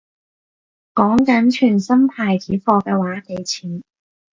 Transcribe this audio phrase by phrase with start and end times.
[0.97, 3.83] 講緊全新牌子貨嘅話幾錢